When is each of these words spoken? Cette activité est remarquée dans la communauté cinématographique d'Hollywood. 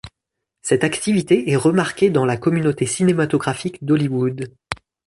Cette 0.63 0.83
activité 0.83 1.51
est 1.51 1.55
remarquée 1.55 2.09
dans 2.09 2.25
la 2.25 2.35
communauté 2.35 2.87
cinématographique 2.87 3.85
d'Hollywood. 3.85 4.51